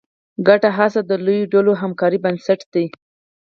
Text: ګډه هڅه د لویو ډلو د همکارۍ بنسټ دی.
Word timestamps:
ګډه 0.47 0.69
هڅه 0.77 1.01
د 1.09 1.11
لویو 1.25 1.49
ډلو 1.53 1.73
د 1.77 1.79
همکارۍ 1.81 2.19
بنسټ 2.25 2.59
دی. 2.73 2.85